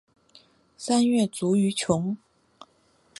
[0.79, 2.17] 三月卒于琼。